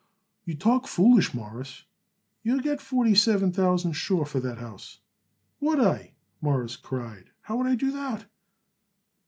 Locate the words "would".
2.55-2.63, 5.59-5.79, 7.57-7.67